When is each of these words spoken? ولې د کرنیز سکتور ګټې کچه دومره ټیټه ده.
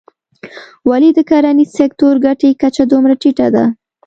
ولې 0.89 1.09
د 1.13 1.19
کرنیز 1.29 1.69
سکتور 1.79 2.15
ګټې 2.25 2.49
کچه 2.61 2.83
دومره 2.91 3.13
ټیټه 3.21 3.47
ده. 3.55 3.65